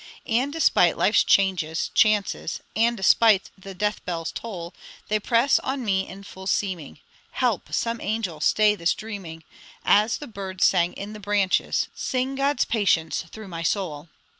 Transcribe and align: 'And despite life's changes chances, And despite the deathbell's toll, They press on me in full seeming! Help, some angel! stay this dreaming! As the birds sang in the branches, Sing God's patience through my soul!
'And 0.25 0.51
despite 0.51 0.97
life's 0.97 1.23
changes 1.23 1.91
chances, 1.93 2.59
And 2.75 2.97
despite 2.97 3.51
the 3.55 3.75
deathbell's 3.75 4.31
toll, 4.31 4.73
They 5.09 5.19
press 5.19 5.59
on 5.59 5.85
me 5.85 6.07
in 6.07 6.23
full 6.23 6.47
seeming! 6.47 6.97
Help, 7.33 7.71
some 7.71 8.01
angel! 8.01 8.41
stay 8.41 8.73
this 8.73 8.95
dreaming! 8.95 9.43
As 9.85 10.17
the 10.17 10.25
birds 10.25 10.65
sang 10.65 10.93
in 10.93 11.13
the 11.13 11.19
branches, 11.19 11.87
Sing 11.93 12.33
God's 12.33 12.65
patience 12.65 13.25
through 13.31 13.49
my 13.49 13.61
soul! 13.61 14.09